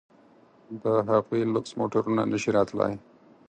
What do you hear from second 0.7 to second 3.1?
د هغوی لوکس موټرونه نه شي راتلای.